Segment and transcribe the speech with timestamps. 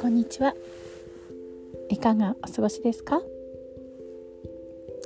[0.00, 0.54] こんにちは。
[1.88, 3.20] いかがお過ごしですか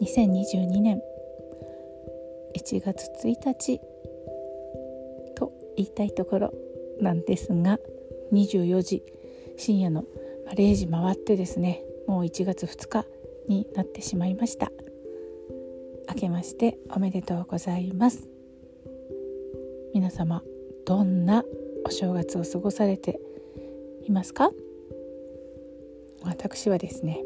[0.03, 1.01] ？2022年
[2.55, 3.81] 1月1日
[5.35, 6.53] と言いたいところ
[7.01, 7.79] なんですが
[8.33, 9.03] 24時
[9.57, 10.05] 深夜の
[10.55, 13.07] 0時回ってですねもう1月2日
[13.49, 14.71] になってしまいました。
[16.11, 18.34] 明けましておめでとうございます。
[19.95, 20.43] 皆様
[20.85, 21.45] どんな
[21.87, 23.21] お正月を過ごされて
[24.03, 24.51] いますか？
[26.25, 27.23] 私はですね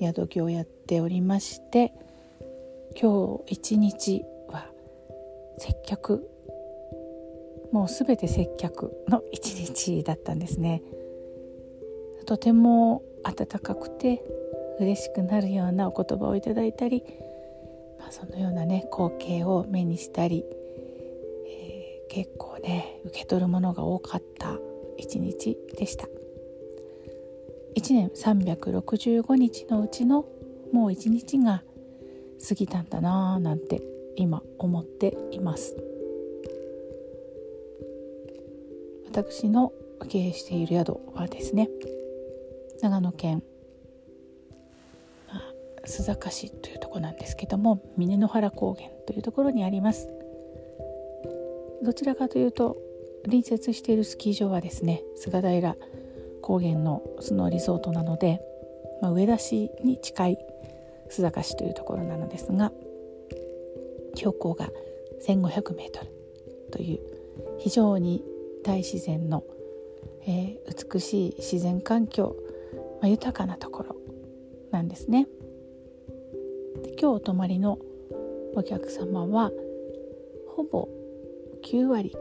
[0.00, 1.92] 宿業をやっておりまして
[2.98, 4.70] 今日一日は
[5.58, 6.26] 接客
[7.70, 10.82] もうすべて接客の一日だったんですね。
[12.24, 14.24] とても温かくて
[14.80, 17.04] 嬉しくなるようなお言葉をいただいたり、
[17.98, 20.46] まあ、そのようなね光景を目にしたり、
[22.10, 24.58] 結構ね受け取るものが多かった
[24.98, 26.06] 一日でした。
[27.76, 30.26] 1年365日のうちの
[30.72, 31.62] もう1日が
[32.46, 33.80] 過ぎたんだなぁなんて
[34.16, 35.76] 今思っています。
[39.06, 39.72] 私の
[40.08, 41.68] 経営している宿はですね
[42.80, 43.42] 長野県
[45.84, 50.08] 須坂市というところなんですけども峰の原高原というところにあります。
[51.82, 52.76] どちらかというと
[53.24, 55.76] 隣接しているスキー場はですね菅平
[56.42, 58.40] 高原のスノーリゾートなので、
[59.02, 60.38] まあ、上田市に近い
[61.10, 62.72] 須坂市というところなのですが
[64.14, 64.68] 標高が
[65.26, 65.90] 1500m
[66.72, 67.00] という
[67.58, 68.24] 非常に
[68.64, 69.44] 大自然の、
[70.26, 72.36] えー、美しい自然環境、
[73.00, 73.96] まあ、豊かなところ
[74.70, 75.26] なんですね。
[76.82, 77.78] で今日お泊まりの
[78.54, 79.50] お客様は
[80.48, 80.88] ほぼ
[81.70, 82.16] 9割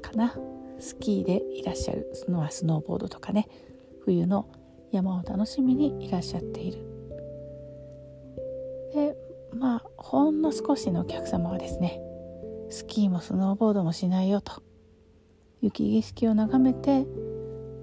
[0.00, 0.34] かな
[0.78, 3.48] スキーでいらっしゃるスノースノーボードとかね
[4.02, 4.48] 冬の
[4.92, 6.78] 山を楽しみにいらっしゃっている
[8.94, 9.14] で
[9.52, 12.00] まあほんの少しのお客様はですね
[12.70, 14.62] スキーもスノーボードもしないよと
[15.60, 17.06] 雪景色を眺めて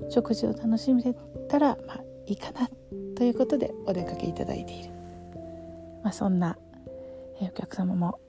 [0.10, 1.04] 食事を楽しめ
[1.50, 2.68] たらまあいいかな
[3.16, 4.90] ということでお出かけいただいている、
[6.04, 6.58] まあ、そんな
[7.42, 8.20] お客様も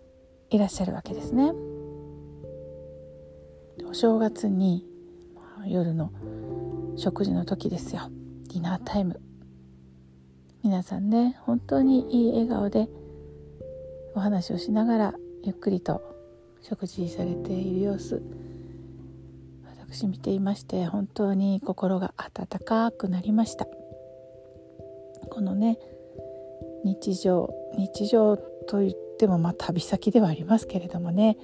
[0.50, 1.73] いらっしゃるわけですね。
[3.94, 4.84] お正月に
[5.68, 6.10] 夜の
[6.96, 8.10] 食事の時ですよ。
[8.52, 9.20] ディナータイム。
[10.64, 12.88] 皆さんね本当にいい笑顔で
[14.16, 16.02] お話をしながらゆっくりと
[16.60, 18.20] 食事されている様子。
[19.78, 23.68] 私見ていまして本当に心が温かくなりました。
[25.30, 25.78] このね
[26.84, 31.36] 日常日常といってもまあ旅先ではありますけれどもね。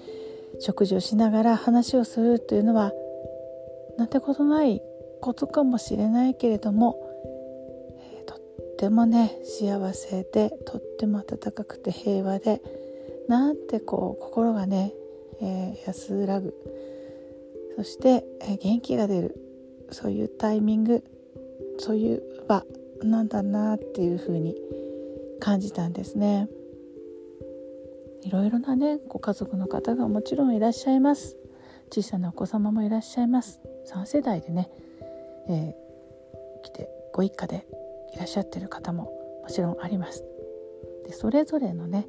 [0.59, 2.93] 食事をしながら話をするというのは
[3.97, 4.83] なんてことない
[5.21, 6.97] ことかもしれないけれども、
[8.16, 8.41] えー、とっ
[8.78, 12.61] てもね幸せでとっても温かくて平和で
[13.28, 14.93] なんてこう心がね、
[15.41, 16.55] えー、安らぐ。
[17.77, 19.37] そして、えー、元気が出る。
[19.93, 21.05] そういうタイミング。
[21.78, 22.65] そういう場
[23.03, 24.56] なんだなっていうふうに
[25.38, 26.49] 感じたんですね。
[28.22, 31.36] いろいろなねご家族の方がもちろんいらっしゃいます。
[31.92, 33.60] 小さなお子様もいらっしゃいます。
[33.92, 34.70] 3世代でね、
[35.48, 37.66] えー、来てご一家で
[38.14, 39.04] いらっしゃってる方も
[39.42, 40.25] もちろんあります。
[41.06, 42.06] でそれぞれのね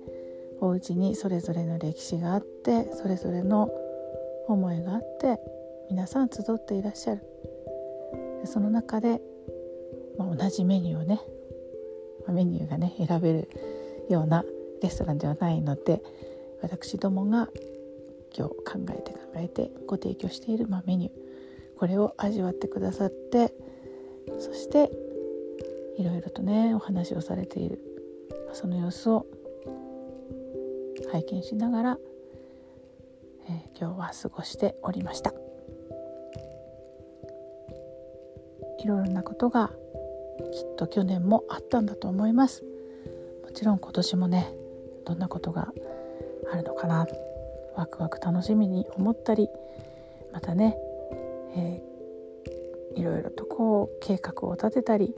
[0.59, 3.71] お家にそれぞれの歴史があってそれぞれの
[4.47, 5.39] 思いがあって
[5.89, 7.21] 皆さん集っていらっしゃる。
[8.45, 9.21] その中で、
[10.17, 11.21] まあ、同じメニューをね
[12.27, 13.49] メニューがね選べる
[14.09, 14.43] ような
[14.81, 16.01] レストランではないので
[16.61, 17.49] 私どもが
[18.35, 21.11] 今日考えて考えてご提供している、まあ、メニュー
[21.77, 23.53] これを味わってくださって
[24.39, 24.91] そして
[25.97, 27.79] いろいろとねお話をされている
[28.53, 29.25] その様子を
[31.11, 31.97] 拝見しながら、
[33.49, 35.33] えー、今日は過ごしておりました。
[38.79, 42.63] いろいろなことがきっと去年もあったんだと思います。
[43.43, 44.53] もちろん今年もね
[45.05, 45.73] どんなことが
[46.51, 47.07] あるのかな。
[47.75, 49.47] ワクワク楽しみに思ったり
[50.33, 50.77] またね、
[51.55, 55.15] えー、いろいろとこう計画を立てたり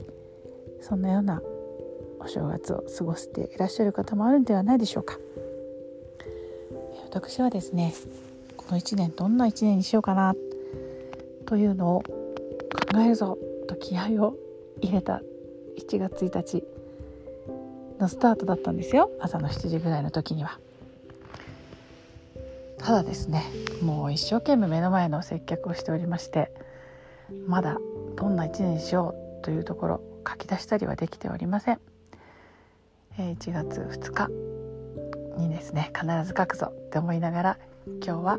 [0.80, 1.42] そんなような
[2.20, 5.18] お正月を過ごしていらっしゃる方もあるんではないでしょうか。
[7.10, 7.94] 私はですね
[8.56, 10.34] この1年どんな1年にしようかな
[11.46, 13.38] というのを考えるぞ
[13.68, 14.36] と気合を
[14.80, 15.22] 入れた
[15.78, 16.64] 1月1日
[17.98, 19.10] のスタートだったんですよ。
[19.20, 20.58] 朝の7時ぐらいの時には。
[22.78, 23.44] ただですね
[23.82, 26.52] もう一生懸命目の前の接客をしておりまして
[27.46, 27.78] まだ
[28.14, 31.80] どんな一年にしようというところ書き出したりはできておりません、
[33.16, 34.28] 1月2日
[35.38, 38.38] にですね必ず書くぞって思いながら今日は、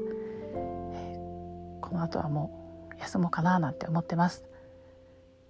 [1.81, 4.45] この後はもう休もうかななんて思ってます。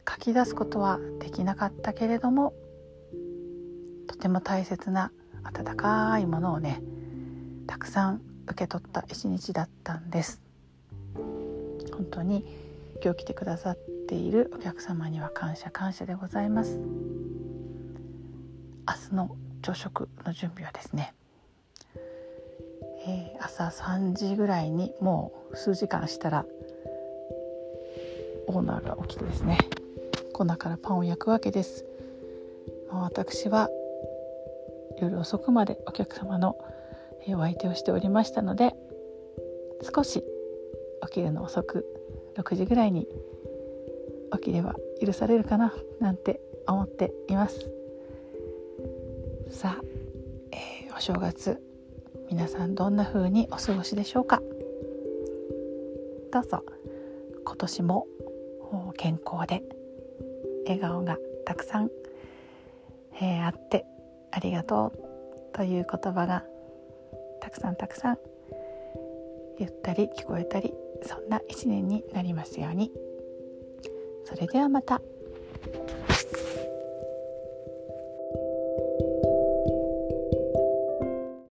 [0.10, 2.54] 書き出すことはできなかったけれども
[4.16, 5.12] とても大切な
[5.44, 6.82] 温かいものをね
[7.68, 10.42] たくさん受け取った一日だったんです。
[11.92, 12.46] 本当に
[13.04, 13.78] 今日来てくださっ
[14.08, 16.78] ているお客様には感謝感謝でございます。
[18.88, 21.14] 明日の朝食の準備はですね、
[23.06, 26.46] えー、朝3時ぐらいにもう数時間したら
[28.48, 29.58] オーナーが起きてですね
[30.34, 31.84] 粉からパンを焼くわけです、
[32.92, 33.70] まあ、私は
[35.00, 36.58] 夜遅くまでお客様の
[37.28, 38.76] お相手をしておりましたので
[39.94, 40.24] 少し
[41.08, 41.86] 起きるの遅く
[42.38, 43.08] 6時ぐらいに
[44.34, 44.76] 起きれば
[45.06, 47.70] 許されるかななんて思っています。
[49.50, 49.84] さあ、
[50.52, 51.62] えー、お正月
[52.30, 54.42] 皆さんどんな風にお過ごしでしょうか？
[56.32, 56.64] どうぞ。
[57.46, 58.08] 今年も
[58.98, 59.64] 健康で
[60.66, 61.92] 笑顔がたくさん、
[63.22, 63.86] えー、あって
[64.36, 66.44] ありがとうという言葉が
[67.40, 68.18] たくさんたくさん
[69.58, 70.74] 言ったり聞こえたり
[71.04, 72.92] そんな一年になりますように。
[74.26, 75.02] それではまた。